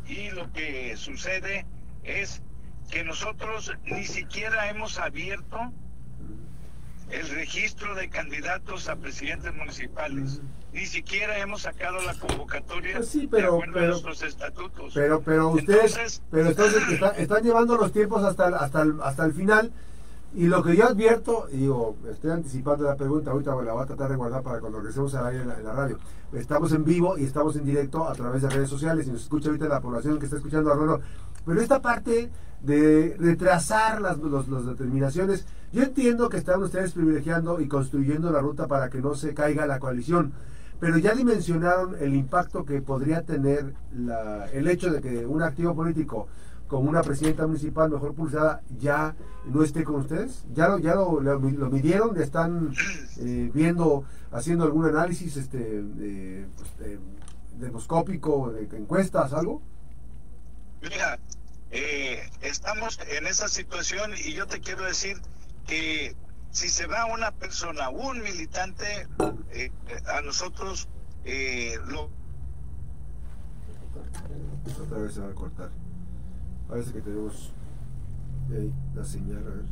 y 0.07 0.29
lo 0.31 0.51
que 0.53 0.95
sucede 0.97 1.65
es 2.03 2.41
que 2.89 3.03
nosotros 3.03 3.71
ni 3.85 4.05
siquiera 4.05 4.69
hemos 4.69 4.99
abierto 4.99 5.71
el 7.11 7.27
registro 7.29 7.95
de 7.95 8.09
candidatos 8.09 8.87
a 8.87 8.95
presidentes 8.95 9.53
municipales. 9.53 10.41
Ni 10.71 10.85
siquiera 10.85 11.39
hemos 11.39 11.63
sacado 11.63 11.99
la 12.01 12.13
convocatoria 12.13 12.97
pues 12.97 13.09
sí, 13.09 13.27
pero, 13.29 13.59
de 13.59 13.87
nuestros 13.87 14.21
estatutos. 14.21 14.93
Pero, 14.93 15.21
pero 15.21 15.49
ustedes, 15.49 16.21
pero 16.29 16.49
entonces 16.49 16.83
están, 17.17 17.43
llevando 17.43 17.75
los 17.75 17.91
tiempos 17.91 18.23
hasta 18.23 18.49
el, 18.49 18.53
hasta 18.53 18.81
el, 18.83 19.01
hasta 19.01 19.25
el 19.25 19.33
final. 19.33 19.71
Y 20.35 20.45
lo 20.45 20.61
que 20.61 20.75
yo 20.75 20.85
advierto, 20.85 21.47
y 21.51 21.57
digo, 21.57 21.97
estoy 22.11 22.29
anticipando 22.29 22.83
la 22.83 22.95
pregunta, 22.95 23.31
ahorita 23.31 23.55
la 23.63 23.73
voy 23.73 23.81
a 23.83 23.87
tratar 23.87 24.11
de 24.11 24.15
guardar 24.15 24.43
para 24.43 24.59
cuando 24.59 24.77
regresemos 24.77 25.15
al 25.15 25.25
aire 25.25 25.41
en 25.41 25.47
la, 25.63 25.73
radio. 25.73 25.97
Estamos 26.33 26.71
en 26.73 26.85
vivo 26.85 27.17
y 27.17 27.23
estamos 27.23 27.55
en 27.55 27.65
directo 27.65 28.07
a 28.07 28.13
través 28.13 28.43
de 28.43 28.49
redes 28.49 28.69
sociales 28.69 29.07
y 29.07 29.11
nos 29.11 29.23
escucha 29.23 29.47
ahorita 29.47 29.67
la 29.67 29.81
población 29.81 30.19
que 30.19 30.25
está 30.25 30.37
escuchando 30.37 30.71
a. 30.71 30.99
Pero 31.47 31.61
esta 31.61 31.81
parte 31.81 32.29
de 32.61 33.15
retrasar 33.17 34.01
las 34.01 34.19
determinaciones, 34.19 35.47
yo 35.71 35.83
entiendo 35.83 36.29
que 36.29 36.37
están 36.37 36.61
ustedes 36.63 36.93
privilegiando 36.93 37.61
y 37.61 37.67
construyendo 37.67 38.31
la 38.31 38.41
ruta 38.41 38.67
para 38.67 38.89
que 38.89 39.01
no 39.01 39.15
se 39.15 39.33
caiga 39.33 39.67
la 39.67 39.79
coalición, 39.79 40.33
pero 40.79 40.97
ya 40.97 41.13
dimensionaron 41.13 41.95
el 41.99 42.15
impacto 42.15 42.65
que 42.65 42.81
podría 42.81 43.23
tener 43.23 43.73
el 44.53 44.67
hecho 44.67 44.91
de 44.91 45.01
que 45.01 45.25
un 45.25 45.43
activo 45.43 45.75
político 45.75 46.27
como 46.69 46.89
una 46.89 47.01
presidenta 47.01 47.47
municipal 47.47 47.89
mejor 47.89 48.13
pulsada 48.13 48.61
ya 48.77 49.15
no 49.45 49.63
esté 49.63 49.83
con 49.83 49.95
ustedes? 49.95 50.45
¿Ya 50.53 50.67
lo, 50.67 50.77
ya 50.77 50.93
lo, 50.93 51.19
lo, 51.19 51.39
midieron? 51.39 52.21
¿Están 52.21 52.73
eh, 53.17 53.49
viendo, 53.53 54.05
haciendo 54.31 54.65
algún 54.65 54.85
análisis 54.85 55.35
este, 55.35 55.57
de, 55.57 56.45
pues, 56.55 56.99
demoscópico, 57.57 58.51
de 58.51 58.77
encuestas, 58.77 59.33
algo? 59.33 59.63
Mira, 60.81 61.19
eh, 61.71 62.29
estamos 62.41 62.99
en 63.09 63.25
esa 63.25 63.47
situación 63.47 64.11
y 64.23 64.33
yo 64.33 64.45
te 64.45 64.59
quiero 64.61 64.85
decir 64.85 65.17
que 65.69 66.15
si 66.49 66.67
se 66.67 66.87
va 66.87 67.05
una 67.05 67.31
persona, 67.31 67.89
un 67.89 68.21
militante, 68.21 69.07
eh, 69.51 69.71
a 70.07 70.21
nosotros 70.21 70.89
eh, 71.23 71.75
lo... 71.87 72.09
Otra 74.83 74.97
vez 74.97 75.13
se 75.13 75.21
va 75.21 75.29
a 75.29 75.33
cortar. 75.33 75.69
Parece 76.67 76.91
que 76.91 77.01
tenemos 77.01 77.51
la 78.95 79.03
señal, 79.03 79.45
a 79.45 79.49
ver. 79.49 79.65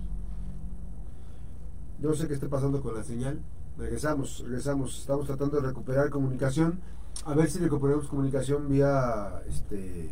No 1.99 2.13
sé 2.13 2.27
qué 2.27 2.35
esté 2.35 2.47
pasando 2.47 2.81
con 2.81 2.95
la 2.95 3.03
señal. 3.03 3.39
Regresamos, 3.77 4.43
regresamos. 4.43 4.99
Estamos 4.99 5.25
tratando 5.25 5.59
de 5.59 5.67
recuperar 5.67 6.09
comunicación. 6.11 6.79
A 7.25 7.33
ver 7.33 7.49
si 7.49 7.57
recuperamos 7.57 8.07
comunicación 8.07 8.69
vía 8.69 9.41
este 9.47 10.11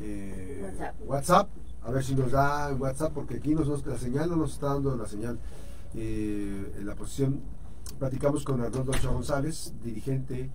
eh, 0.00 0.92
WhatsApp. 1.06 1.48
A 1.84 1.90
ver 1.90 2.02
si 2.02 2.14
nos 2.14 2.32
da 2.32 2.72
WhatsApp, 2.74 3.12
porque 3.12 3.34
aquí 3.36 3.54
nos, 3.54 3.86
la 3.86 3.98
señal 3.98 4.30
no 4.30 4.36
nos 4.36 4.54
está 4.54 4.68
dando 4.68 4.96
la 4.96 5.06
señal. 5.06 5.38
Eh, 5.94 6.72
en 6.78 6.86
la 6.86 6.94
posición, 6.94 7.40
platicamos 7.98 8.42
con 8.42 8.60
Arnoldo 8.62 8.92
Ochoa 8.92 9.12
González, 9.12 9.74
dirigente 9.82 10.50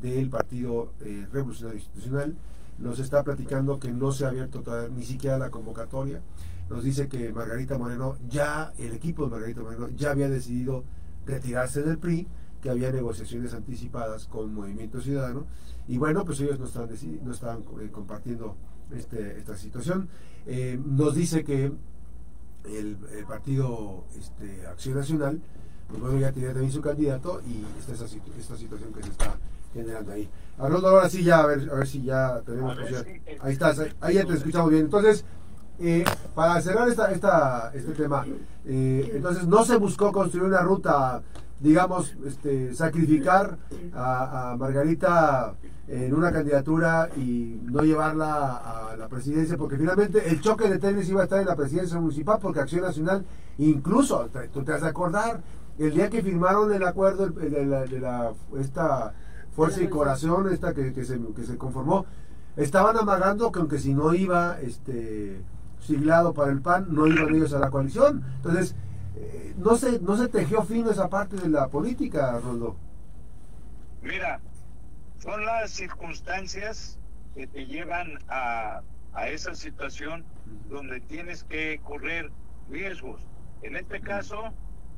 del 0.00 0.28
Partido 0.28 0.92
eh, 1.00 1.26
Revolucionario 1.32 1.78
Institucional. 1.80 2.36
Nos 2.78 2.98
está 2.98 3.24
platicando 3.24 3.80
que 3.80 3.90
no 3.90 4.12
se 4.12 4.26
ha 4.26 4.28
abierto 4.28 4.62
ni 4.94 5.04
siquiera 5.04 5.38
la 5.38 5.50
convocatoria. 5.50 6.20
Nos 6.68 6.84
dice 6.84 7.08
que 7.08 7.32
Margarita 7.32 7.78
Moreno, 7.78 8.16
ya 8.28 8.72
el 8.76 8.92
equipo 8.92 9.24
de 9.24 9.30
Margarita 9.30 9.62
Moreno, 9.62 9.88
ya 9.96 10.10
había 10.10 10.28
decidido 10.28 10.84
retirarse 11.24 11.82
del 11.82 11.96
PRI, 11.96 12.26
que 12.66 12.70
había 12.72 12.90
negociaciones 12.90 13.54
anticipadas 13.54 14.26
con 14.26 14.52
Movimiento 14.52 15.00
Ciudadano. 15.00 15.46
Y 15.86 15.98
bueno, 15.98 16.24
pues 16.24 16.40
ellos 16.40 16.58
no 16.58 16.66
están, 16.66 16.88
no 17.22 17.32
están 17.32 17.60
eh, 17.80 17.90
compartiendo 17.92 18.56
este, 18.90 19.38
esta 19.38 19.56
situación. 19.56 20.08
Eh, 20.48 20.76
nos 20.84 21.14
dice 21.14 21.44
que 21.44 21.70
el, 22.64 22.96
partido 23.28 24.02
este, 24.18 24.66
Acción 24.66 24.96
Nacional, 24.96 25.40
pues 25.86 26.00
bueno, 26.00 26.18
ya 26.18 26.32
tiene 26.32 26.48
también 26.48 26.72
su 26.72 26.80
candidato 26.80 27.40
y 27.46 27.64
está 27.78 27.92
esa, 27.92 28.16
esta 28.36 28.56
situación 28.56 28.92
que 28.92 29.04
se 29.04 29.10
está 29.10 29.36
generando 29.72 30.10
ahí. 30.10 30.28
Arnoldo, 30.58 30.88
ahora 30.88 31.08
sí 31.08 31.22
ya, 31.22 31.42
a 31.42 31.46
ver, 31.46 31.70
a 31.70 31.74
ver 31.76 31.86
si 31.86 32.02
ya 32.02 32.40
tenemos... 32.44 32.76
ahí 33.42 33.52
estás, 33.52 33.80
ahí, 34.00 34.16
ya 34.16 34.24
te 34.24 34.32
escuchamos 34.32 34.70
bien. 34.70 34.86
Entonces, 34.86 35.24
eh, 35.78 36.04
para 36.34 36.60
cerrar 36.60 36.88
esta, 36.88 37.12
esta, 37.12 37.70
este 37.74 37.92
tema, 37.92 38.26
eh, 38.64 39.12
entonces 39.14 39.46
no 39.46 39.64
se 39.64 39.76
buscó 39.76 40.10
construir 40.10 40.46
una 40.48 40.62
ruta, 40.62 41.22
digamos, 41.60 42.16
este, 42.26 42.74
sacrificar 42.74 43.58
a, 43.94 44.56
Margarita 44.58 45.54
en 45.88 46.14
una 46.14 46.32
candidatura 46.32 47.08
y 47.16 47.60
no 47.64 47.82
llevarla 47.82 48.56
a 48.56 48.96
la 48.96 49.08
presidencia, 49.08 49.56
porque 49.56 49.76
finalmente 49.76 50.28
el 50.28 50.40
choque 50.40 50.68
de 50.68 50.78
tenis 50.78 51.08
iba 51.08 51.20
a 51.20 51.24
estar 51.24 51.40
en 51.40 51.46
la 51.46 51.56
presidencia 51.56 51.98
municipal, 52.00 52.38
porque 52.40 52.60
Acción 52.60 52.82
Nacional, 52.82 53.24
incluso, 53.58 54.28
tú 54.52 54.64
te 54.64 54.72
has 54.72 54.82
de 54.82 54.88
acordar, 54.88 55.42
el 55.78 55.92
día 55.92 56.10
que 56.10 56.22
firmaron 56.22 56.72
el 56.72 56.84
acuerdo 56.84 57.28
de 57.28 57.66
la, 57.66 58.32
esta 58.58 59.14
fuerza 59.54 59.82
y 59.82 59.88
corazón, 59.88 60.52
esta 60.52 60.74
que, 60.74 60.92
que, 60.92 61.04
se, 61.04 61.20
que 61.34 61.44
se 61.44 61.56
conformó, 61.56 62.06
estaban 62.56 62.96
amagando 62.96 63.52
que 63.52 63.60
aunque 63.60 63.78
si 63.78 63.94
no 63.94 64.14
iba 64.14 64.58
este 64.60 65.42
siglado 65.80 66.34
para 66.34 66.50
el 66.50 66.60
PAN, 66.60 66.88
no 66.90 67.06
iban 67.06 67.34
ellos 67.34 67.52
a 67.52 67.58
la 67.58 67.70
coalición. 67.70 68.22
Entonces, 68.36 68.74
eh, 69.16 69.54
no, 69.56 69.76
se, 69.76 69.98
no 70.00 70.16
se 70.16 70.28
tejió 70.28 70.62
fino 70.62 70.90
esa 70.90 71.08
parte 71.08 71.36
de 71.36 71.48
la 71.48 71.68
política, 71.68 72.38
Roldo. 72.40 72.76
Mira, 74.02 74.40
son 75.18 75.44
las 75.44 75.70
circunstancias 75.70 76.98
que 77.34 77.46
te 77.46 77.66
llevan 77.66 78.18
a, 78.28 78.82
a 79.14 79.28
esa 79.28 79.54
situación 79.54 80.24
donde 80.68 81.00
tienes 81.00 81.44
que 81.44 81.80
correr 81.82 82.30
riesgos. 82.70 83.20
En 83.62 83.76
este 83.76 84.00
caso, 84.00 84.52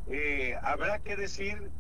eh, 0.09 0.57
habrá 0.63 0.99
que 0.99 1.17
decir, 1.17 1.71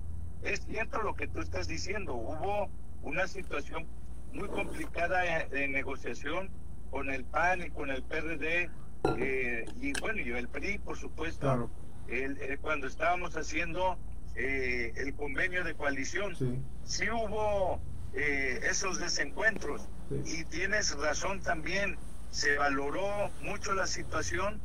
es 0.43 0.61
cierto 0.65 1.03
lo 1.03 1.15
que 1.15 1.27
tú 1.27 1.41
estás 1.41 1.67
diciendo, 1.67 2.15
hubo 2.15 2.71
una 3.03 3.27
situación 3.27 3.87
muy 4.33 4.49
complicada 4.49 5.23
de 5.47 5.69
negociación 5.69 6.51
con 6.91 7.11
el 7.11 7.25
PAN 7.25 7.63
y 7.63 7.71
con 7.71 7.91
el 7.91 8.03
PRD 8.03 8.71
eh, 9.17 9.65
y 9.81 9.93
bueno, 10.01 10.21
y 10.21 10.31
el 10.31 10.49
PRI, 10.49 10.79
por 10.79 10.97
supuesto, 10.97 11.71
el, 12.09 12.59
cuando 12.61 12.87
estábamos 12.87 13.37
haciendo 13.37 13.99
eh, 14.35 14.93
el 14.97 15.15
convenio 15.15 15.65
de 15.65 15.75
coalición, 15.75 16.37
sí, 16.85 17.11
hubo 17.11 17.81
eh, 18.15 18.61
esos 18.63 18.99
desencuentros. 18.99 19.89
Y 20.25 20.45
tienes 20.45 20.97
razón 20.97 21.41
también, 21.41 21.99
se 22.31 22.57
valoró 22.57 23.31
mucho 23.43 23.75
la 23.75 23.87
situación 23.87 24.61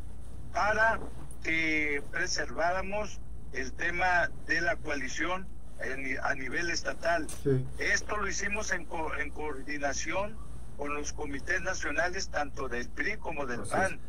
para 0.54 1.00
que 1.44 2.02
preserváramos 2.12 3.20
el 3.52 3.74
tema 3.74 4.30
de 4.48 4.62
la 4.62 4.78
coalición 4.78 5.48
a 6.22 6.34
nivel 6.36 6.70
estatal. 6.70 7.28
Esto 7.78 8.18
lo 8.18 8.28
hicimos 8.30 8.72
en, 8.72 8.88
en 9.20 9.30
coordinación 9.32 10.38
con 10.78 10.94
los 10.94 11.14
comités 11.14 11.62
nacionales 11.62 12.30
tanto 12.30 12.70
del 12.70 12.88
PRI 12.90 13.18
como 13.18 13.46
del 13.46 13.62
PAN. 13.62 14.00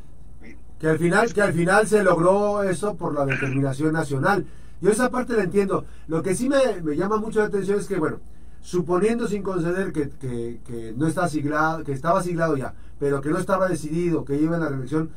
Que 0.85 0.91
al 0.91 0.99
final, 0.99 1.33
que 1.33 1.41
al 1.41 1.55
final 1.55 1.87
se 1.87 2.05
logró 2.05 2.63
eso 2.63 2.95
por 2.95 3.15
la 3.15 3.25
determinación 3.25 3.95
nacional. 3.95 4.45
Yo 4.83 4.91
esa 4.91 5.09
parte 5.09 5.33
la 5.33 5.45
entiendo. 5.45 5.87
Lo 6.09 6.23
que 6.23 6.35
sí 6.35 6.51
me, 6.51 6.95
llama 6.95 7.17
mucho 7.17 7.39
la 7.39 7.47
atención 7.47 7.81
es 7.81 7.89
que, 7.89 7.97
bueno, 7.97 8.19
suponiendo 8.61 9.27
sin 9.27 9.43
conceder 9.43 9.95
que, 9.95 10.11
que, 10.21 10.93
no 10.95 11.07
está 11.07 11.27
siglado, 11.27 11.85
que 11.85 11.93
estaba 11.93 12.23
siglado 12.23 12.59
ya, 12.59 12.75
pero 12.99 13.23
que 13.23 13.31
no 13.31 13.39
estaba 13.39 13.67
decidido, 13.67 14.27
que 14.27 14.37
iba 14.37 14.57
en 14.57 14.63
la 14.63 14.69
reelección, 14.69 15.09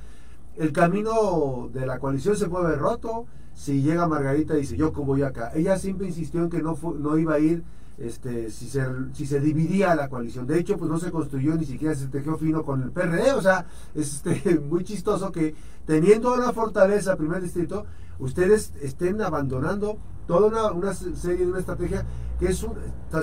el 0.55 0.71
camino 0.71 1.69
de 1.73 1.85
la 1.85 1.99
coalición 1.99 2.37
se 2.37 2.47
puede 2.47 2.69
ver 2.69 2.79
roto 2.79 3.25
si 3.53 3.81
llega 3.81 4.07
Margarita 4.07 4.55
y 4.55 4.61
dice 4.61 4.77
yo 4.77 4.93
como 4.93 5.07
voy 5.07 5.23
acá. 5.23 5.51
Ella 5.53 5.77
siempre 5.77 6.07
insistió 6.07 6.43
en 6.43 6.49
que 6.49 6.61
no, 6.61 6.79
no 6.97 7.17
iba 7.17 7.33
a 7.33 7.39
ir 7.39 7.61
este, 7.97 8.51
si, 8.51 8.69
se, 8.69 8.85
si 9.13 9.25
se 9.25 9.39
dividía 9.39 9.95
la 9.95 10.09
coalición. 10.09 10.45
De 10.45 10.59
hecho, 10.59 10.77
pues 10.77 10.89
no 10.89 10.99
se 10.99 11.11
construyó 11.11 11.55
ni 11.55 11.65
siquiera 11.65 11.95
se 11.95 12.07
tejió 12.07 12.37
fino 12.37 12.63
con 12.63 12.83
el 12.83 12.91
PRD. 12.91 13.33
O 13.33 13.41
sea, 13.41 13.65
es 13.95 14.23
este, 14.25 14.59
muy 14.59 14.83
chistoso 14.83 15.31
que 15.31 15.55
teniendo 15.85 16.33
una 16.33 16.53
fortaleza, 16.53 17.15
primer 17.15 17.41
distrito, 17.41 17.85
ustedes 18.19 18.73
estén 18.81 19.21
abandonando 19.21 19.97
toda 20.27 20.71
una, 20.71 20.93
serie 20.93 21.45
de 21.45 21.51
una 21.51 21.59
estrategia 21.59 22.05
que 22.37 22.47
es 22.47 22.61
un, 22.61 22.73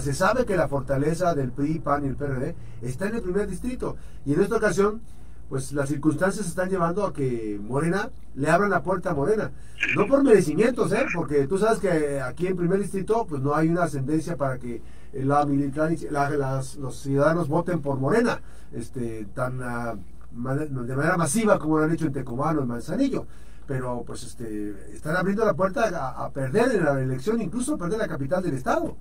se 0.00 0.14
sabe 0.14 0.46
que 0.46 0.56
la 0.56 0.68
fortaleza 0.68 1.34
del 1.34 1.52
PRI, 1.52 1.78
PAN 1.78 2.04
y 2.04 2.08
el 2.08 2.16
PRD 2.16 2.56
está 2.82 3.06
en 3.08 3.16
el 3.16 3.22
primer 3.22 3.46
distrito. 3.46 3.96
Y 4.24 4.32
en 4.32 4.40
esta 4.40 4.56
ocasión 4.56 5.02
pues 5.48 5.72
las 5.72 5.88
circunstancias 5.88 6.46
están 6.46 6.70
llevando 6.70 7.04
a 7.04 7.12
que 7.12 7.58
Morena 7.62 8.10
le 8.34 8.50
abran 8.50 8.70
la 8.70 8.82
puerta 8.82 9.10
a 9.10 9.14
Morena. 9.14 9.50
No 9.96 10.06
por 10.06 10.24
merecimientos, 10.24 10.92
¿eh? 10.92 11.04
porque 11.14 11.46
tú 11.46 11.58
sabes 11.58 11.78
que 11.78 12.20
aquí 12.20 12.46
en 12.46 12.56
primer 12.56 12.80
distrito 12.80 13.26
pues 13.28 13.42
no 13.42 13.54
hay 13.54 13.68
una 13.68 13.84
ascendencia 13.84 14.36
para 14.36 14.58
que 14.58 14.82
la 15.12 15.44
los 15.44 16.96
ciudadanos 16.96 17.48
voten 17.48 17.80
por 17.80 17.98
Morena 17.98 18.40
este, 18.72 19.26
tan 19.34 19.62
ah, 19.62 19.94
de 20.30 20.96
manera 20.96 21.16
masiva 21.16 21.58
como 21.58 21.78
lo 21.78 21.84
han 21.84 21.92
hecho 21.92 22.06
en 22.06 22.12
Tecomano 22.12 22.62
y 22.62 22.66
Manzanillo. 22.66 23.26
Pero 23.66 24.02
pues 24.06 24.24
este, 24.24 24.74
están 24.92 25.16
abriendo 25.16 25.44
la 25.44 25.54
puerta 25.54 25.84
a, 25.88 26.24
a 26.24 26.30
perder 26.30 26.74
en 26.74 26.84
la 26.84 27.00
elección, 27.00 27.40
incluso 27.40 27.74
a 27.74 27.78
perder 27.78 27.98
la 27.98 28.08
capital 28.08 28.42
del 28.42 28.54
estado. 28.54 28.96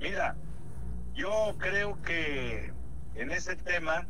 Mira, 0.00 0.34
yo 1.14 1.54
creo 1.58 1.98
que 2.02 2.72
en 3.16 3.30
ese 3.30 3.56
tema 3.56 4.06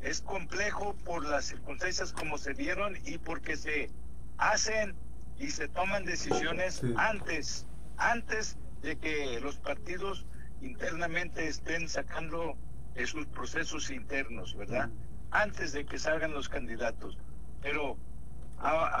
es 0.00 0.20
complejo 0.20 0.94
por 1.04 1.24
las 1.26 1.46
circunstancias 1.46 2.12
como 2.12 2.38
se 2.38 2.54
dieron 2.54 2.96
y 3.04 3.18
porque 3.18 3.56
se 3.56 3.90
hacen 4.38 4.94
y 5.38 5.50
se 5.50 5.68
toman 5.68 6.04
decisiones 6.04 6.82
antes, 6.96 7.66
antes 7.96 8.56
de 8.82 8.96
que 8.96 9.40
los 9.40 9.56
partidos 9.56 10.26
internamente 10.60 11.46
estén 11.48 11.88
sacando 11.88 12.56
sus 13.04 13.26
procesos 13.26 13.90
internos, 13.90 14.56
¿verdad? 14.56 14.88
Antes 15.30 15.72
de 15.72 15.84
que 15.84 15.98
salgan 15.98 16.32
los 16.32 16.48
candidatos. 16.48 17.18
Pero 17.60 17.98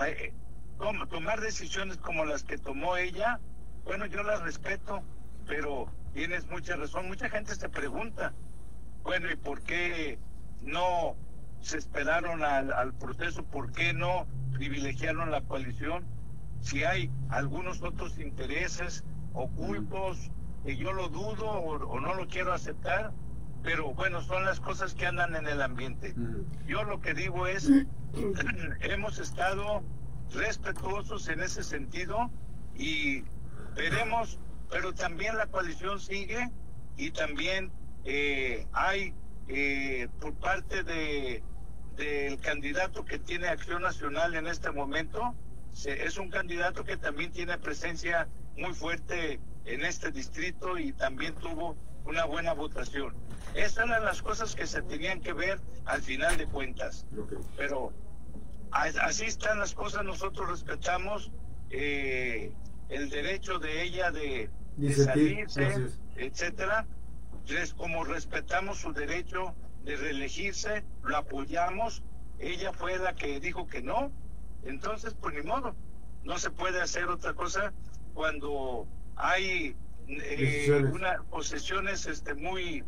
eh, 0.06 0.34
tomar 1.08 1.40
decisiones 1.40 1.96
como 1.96 2.24
las 2.24 2.42
que 2.42 2.58
tomó 2.58 2.96
ella, 2.96 3.40
bueno, 3.84 4.04
yo 4.06 4.22
las 4.22 4.42
respeto, 4.42 5.02
pero 5.46 5.90
tienes 6.12 6.46
mucha 6.48 6.76
razón. 6.76 7.06
Mucha 7.06 7.30
gente 7.30 7.54
se 7.54 7.68
pregunta, 7.68 8.34
bueno, 9.06 9.30
¿y 9.30 9.36
por 9.36 9.62
qué 9.62 10.18
no 10.62 11.14
se 11.60 11.78
esperaron 11.78 12.42
al, 12.42 12.92
proceso? 12.94 13.44
¿Por 13.44 13.70
qué 13.70 13.94
no 13.94 14.26
privilegiaron 14.52 15.30
la 15.30 15.42
coalición? 15.42 16.04
Si 16.60 16.82
hay 16.82 17.10
algunos 17.28 17.82
otros 17.82 18.18
intereses 18.18 19.04
ocultos, 19.32 20.30
que 20.64 20.76
yo 20.76 20.92
lo 20.92 21.08
dudo 21.08 21.48
o, 21.48 22.00
no 22.00 22.14
lo 22.14 22.26
quiero 22.26 22.52
aceptar, 22.52 23.12
pero 23.62 23.94
bueno, 23.94 24.20
son 24.22 24.44
las 24.44 24.58
cosas 24.58 24.94
que 24.94 25.06
andan 25.06 25.36
en 25.36 25.46
el 25.46 25.62
ambiente. 25.62 26.12
Yo 26.66 26.82
lo 26.82 27.00
que 27.00 27.14
digo 27.14 27.46
es, 27.46 27.70
hemos 28.80 29.20
estado 29.20 29.84
respetuosos 30.34 31.28
en 31.28 31.42
ese 31.42 31.62
sentido 31.62 32.28
y 32.74 33.22
veremos, 33.76 34.40
pero 34.68 34.92
también 34.92 35.36
la 35.36 35.46
coalición 35.46 36.00
sigue 36.00 36.50
y 36.96 37.12
también 37.12 37.70
eh, 38.06 38.66
hay 38.72 39.14
eh, 39.48 40.08
por 40.20 40.34
parte 40.34 40.82
de 40.82 41.42
del 41.96 42.38
candidato 42.40 43.04
que 43.06 43.18
tiene 43.18 43.48
acción 43.48 43.82
nacional 43.82 44.34
en 44.34 44.46
este 44.46 44.70
momento 44.70 45.34
es 45.84 46.16
un 46.16 46.30
candidato 46.30 46.84
que 46.84 46.96
también 46.96 47.32
tiene 47.32 47.58
presencia 47.58 48.28
muy 48.56 48.72
fuerte 48.72 49.40
en 49.66 49.84
este 49.84 50.10
distrito 50.10 50.78
y 50.78 50.92
también 50.92 51.34
tuvo 51.34 51.76
una 52.06 52.24
buena 52.24 52.54
votación. 52.54 53.14
Esas 53.54 53.86
eran 53.86 54.04
las 54.04 54.22
cosas 54.22 54.54
que 54.54 54.66
se 54.66 54.80
tenían 54.82 55.20
que 55.20 55.32
ver 55.32 55.60
al 55.84 56.02
final 56.02 56.36
de 56.38 56.46
cuentas. 56.46 57.06
Pero 57.56 57.92
así 58.70 59.24
están 59.24 59.58
las 59.58 59.74
cosas, 59.74 60.04
nosotros 60.04 60.48
respetamos 60.48 61.30
eh, 61.70 62.52
el 62.88 63.10
derecho 63.10 63.58
de 63.58 63.82
ella 63.82 64.10
de, 64.10 64.48
de 64.76 64.94
salirse, 64.94 65.88
etcétera, 66.16 66.86
como 67.76 68.04
respetamos 68.04 68.78
su 68.78 68.92
derecho 68.92 69.54
de 69.84 69.96
reelegirse, 69.96 70.84
lo 71.04 71.16
apoyamos, 71.16 72.02
ella 72.38 72.72
fue 72.72 72.98
la 72.98 73.14
que 73.14 73.38
dijo 73.40 73.66
que 73.66 73.82
no, 73.82 74.10
entonces 74.64 75.14
pues 75.20 75.34
ni 75.34 75.42
modo, 75.42 75.74
no 76.24 76.38
se 76.38 76.50
puede 76.50 76.80
hacer 76.80 77.04
otra 77.04 77.34
cosa 77.34 77.72
cuando 78.14 78.86
hay 79.14 79.76
eh, 80.08 80.84
una, 80.92 81.22
posesiones 81.30 82.06
este, 82.06 82.34
muy, 82.34 82.82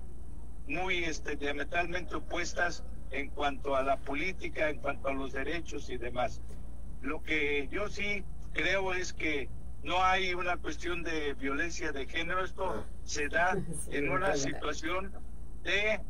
muy 0.66 1.04
este, 1.04 1.36
diametralmente 1.36 2.16
opuestas 2.16 2.84
en 3.10 3.30
cuanto 3.30 3.76
a 3.76 3.82
la 3.82 3.96
política, 3.96 4.68
en 4.68 4.78
cuanto 4.78 5.08
a 5.08 5.12
los 5.12 5.32
derechos 5.32 5.88
y 5.90 5.96
demás. 5.96 6.40
Lo 7.00 7.22
que 7.22 7.68
yo 7.70 7.88
sí 7.88 8.24
creo 8.52 8.92
es 8.92 9.12
que 9.12 9.48
no 9.82 10.02
hay 10.02 10.34
una 10.34 10.56
cuestión 10.56 11.02
de 11.02 11.34
violencia 11.34 11.92
de 11.92 12.06
género, 12.06 12.44
esto 12.44 12.68
ah. 12.68 12.84
se 13.04 13.28
da 13.28 13.56
en 13.90 14.08
una 14.10 14.36
situación 14.36 15.12
de 15.62 16.00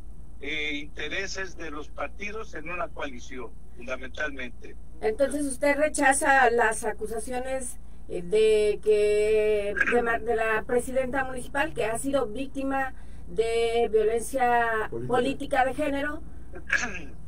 eh, 0.41 0.73
intereses 0.75 1.57
de 1.57 1.71
los 1.71 1.89
partidos 1.89 2.55
en 2.55 2.71
una 2.71 2.89
coalición, 2.89 3.51
fundamentalmente. 3.77 4.77
Entonces 5.01 5.47
usted 5.47 5.77
rechaza 5.77 6.51
las 6.51 6.85
acusaciones 6.85 7.79
eh, 8.09 8.23
de 8.23 8.81
que 8.83 9.75
de, 9.93 10.37
la 10.37 10.65
presidenta 10.67 11.25
municipal 11.25 11.75
que 11.75 11.85
ha 11.85 11.99
sido 11.99 12.27
víctima 12.27 12.95
de 13.29 13.89
violencia 13.93 14.91
política 15.07 15.65
de 15.65 15.75
género. 15.75 16.23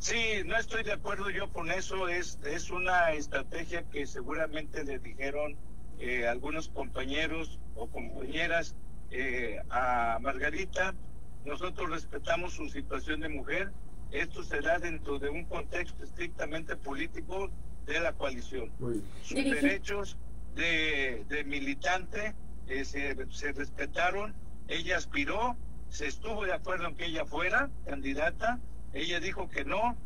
Sí, 0.00 0.42
no 0.46 0.56
estoy 0.56 0.82
de 0.82 0.92
acuerdo 0.92 1.28
yo 1.28 1.52
con 1.52 1.70
eso. 1.70 2.08
Es, 2.08 2.38
es 2.46 2.70
una 2.70 3.12
estrategia 3.12 3.82
que 3.90 4.06
seguramente 4.06 4.82
le 4.82 4.98
dijeron 4.98 5.58
eh, 6.00 6.26
algunos 6.26 6.70
compañeros 6.70 7.60
o 7.74 7.86
compañeras 7.86 8.74
eh, 9.10 9.60
a 9.68 10.18
Margarita. 10.20 10.94
Nosotros 11.44 11.90
respetamos 11.90 12.54
su 12.54 12.70
situación 12.70 13.20
de 13.20 13.28
mujer. 13.28 13.70
Esto 14.10 14.42
se 14.42 14.60
da 14.62 14.78
dentro 14.78 15.18
de 15.18 15.28
un 15.28 15.44
contexto 15.44 16.02
estrictamente 16.02 16.74
político 16.76 17.50
de 17.84 18.00
la 18.00 18.14
coalición. 18.14 18.72
Sus 19.22 19.44
derechos 19.44 20.16
de, 20.54 21.44
militante 21.46 22.34
eh, 22.66 22.84
se, 22.86 23.14
se 23.30 23.52
respetaron. 23.52 24.34
Ella 24.68 24.96
aspiró, 24.96 25.54
se 25.90 26.06
estuvo 26.06 26.46
de 26.46 26.54
acuerdo 26.54 26.88
en 26.88 26.96
que 26.96 27.06
ella 27.06 27.26
fuera 27.26 27.68
candidata. 27.84 28.58
Ella 28.94 29.20
dijo 29.20 29.50
que 29.50 29.66
no, 29.66 29.98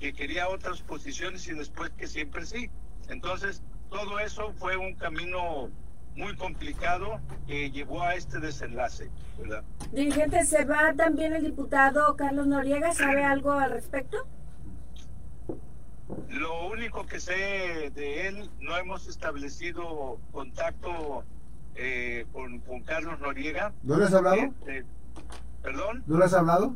que 0.00 0.14
quería 0.14 0.48
otras 0.48 0.80
posiciones 0.80 1.46
y 1.46 1.52
después 1.52 1.90
que 1.90 2.06
siempre 2.06 2.46
sí. 2.46 2.70
Entonces, 3.08 3.62
todo 3.92 4.18
eso 4.18 4.52
fue 4.58 4.76
un 4.76 4.94
camino 4.94 5.68
muy 6.16 6.34
complicado 6.36 7.20
que 7.46 7.70
llevó 7.70 8.02
a 8.02 8.14
este 8.14 8.40
desenlace. 8.40 9.10
¿verdad? 9.38 9.62
Dirigente, 9.92 10.44
¿se 10.44 10.64
va 10.64 10.92
también 10.94 11.34
el 11.34 11.44
diputado 11.44 12.16
Carlos 12.16 12.46
Noriega? 12.46 12.92
¿Sabe 12.92 13.22
algo 13.22 13.52
al 13.52 13.70
respecto? 13.70 14.26
Lo 16.28 16.66
único 16.68 17.06
que 17.06 17.20
sé 17.20 17.90
de 17.94 18.28
él, 18.28 18.50
no 18.60 18.76
hemos 18.76 19.06
establecido 19.08 20.18
contacto 20.32 21.24
eh, 21.74 22.26
con, 22.32 22.58
con 22.60 22.82
Carlos 22.82 23.20
Noriega. 23.20 23.72
¿No 23.82 23.96
le 23.96 24.04
has 24.04 24.14
hablado? 24.14 24.36
Este, 24.36 24.84
¿Perdón? 25.62 26.02
¿No 26.06 26.18
le 26.18 26.24
has 26.24 26.34
hablado? 26.34 26.74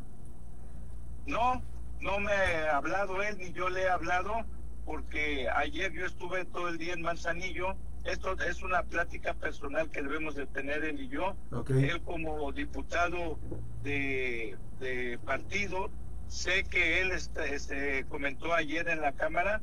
No, 1.26 1.60
no 2.00 2.20
me 2.20 2.32
ha 2.32 2.76
hablado 2.76 3.22
él 3.22 3.36
ni 3.38 3.52
yo 3.52 3.68
le 3.68 3.82
he 3.82 3.88
hablado 3.88 4.44
porque 4.86 5.48
ayer 5.50 5.92
yo 5.92 6.06
estuve 6.06 6.44
todo 6.46 6.68
el 6.68 6.78
día 6.78 6.94
en 6.94 7.02
Manzanillo. 7.02 7.74
Esto 8.04 8.38
es 8.40 8.62
una 8.62 8.84
plática 8.84 9.34
personal 9.34 9.90
que 9.90 10.00
debemos 10.00 10.36
de 10.36 10.46
tener 10.46 10.84
él 10.84 11.00
y 11.00 11.08
yo. 11.08 11.34
Ok. 11.50 11.70
Él 11.70 12.00
como 12.02 12.50
diputado 12.52 13.38
de, 13.82 14.56
de 14.80 15.18
partido, 15.24 15.90
sé 16.28 16.62
que 16.64 17.00
él 17.02 17.10
este, 17.10 17.54
este, 17.54 18.04
comentó 18.08 18.54
ayer 18.54 18.88
en 18.88 19.00
la 19.00 19.10
Cámara, 19.12 19.60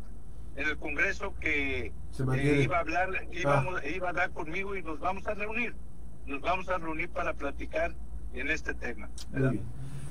en 0.58 0.68
el 0.68 0.78
Congreso, 0.78 1.34
que 1.40 1.94
eh, 2.42 2.62
iba 2.64 2.78
a 2.78 2.82
hablar, 2.82 3.10
íbamos- 3.32 3.82
iba 3.86 4.08
a 4.08 4.10
hablar 4.10 4.32
conmigo 4.32 4.76
y 4.76 4.84
nos 4.84 5.00
vamos 5.00 5.26
a 5.26 5.34
reunir. 5.34 5.74
Nos 6.26 6.42
vamos 6.42 6.68
a 6.70 6.78
reunir 6.78 7.10
para 7.10 7.34
platicar 7.34 7.94
en 8.34 8.50
este 8.52 8.74
tema. 8.74 9.10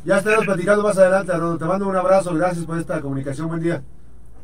Ya 0.05 0.19
estaremos 0.19 0.47
platicando 0.47 0.83
más 0.83 0.97
adelante. 0.99 1.33
Te 1.59 1.65
mando 1.67 1.87
un 1.87 1.97
abrazo, 1.97 2.35
gracias 2.35 2.65
por 2.65 2.79
esta 2.79 3.01
comunicación. 3.03 3.49
Buen 3.49 3.63
día. 3.63 3.83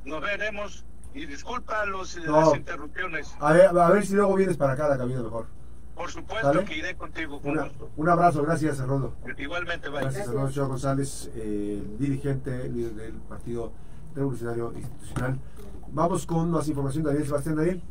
Nos 0.08 0.22
veremos 0.22 0.84
y 1.14 1.26
disculpa 1.26 1.84
los, 1.84 2.16
No. 2.24 2.40
las 2.40 2.54
interrupciones. 2.56 3.34
A 3.40 3.52
ver, 3.52 3.66
a 3.78 3.90
ver 3.90 4.06
si 4.06 4.14
luego 4.14 4.34
vienes 4.34 4.56
para 4.56 4.72
acá 4.72 4.86
a 4.86 4.88
la 4.90 4.98
cabina 4.98 5.22
mejor. 5.22 5.46
Por 5.94 6.10
supuesto 6.10 6.52
¿Sale? 6.52 6.64
que 6.64 6.78
iré 6.78 6.96
contigo 6.96 7.40
con 7.42 7.50
Una- 7.52 7.64
gusto. 7.64 7.90
un 7.96 8.08
abrazo, 8.08 8.42
gracias, 8.42 8.80
Haroldo. 8.80 9.14
Igualmente, 9.36 9.88
bye. 9.90 10.00
Gracias, 10.00 10.28
Haroldo 10.28 10.46
Ochoa 10.46 10.66
González, 10.68 11.30
eh, 11.34 11.82
dirigente, 11.98 12.68
líder 12.70 12.92
del 12.94 13.12
Partido 13.14 13.72
Revolucionario 14.14 14.72
Institucional. 14.76 15.38
Vamos 15.92 16.24
con 16.24 16.50
más 16.50 16.68
información, 16.68 17.04
Daniel 17.04 17.24
Sebastián 17.26 17.56
Daniel. 17.56 17.82